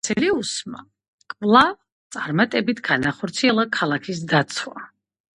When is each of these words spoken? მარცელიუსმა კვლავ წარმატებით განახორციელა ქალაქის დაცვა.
მარცელიუსმა 0.01 0.79
კვლავ 1.33 1.75
წარმატებით 2.15 2.81
განახორციელა 2.87 3.67
ქალაქის 3.77 4.23
დაცვა. 4.33 4.87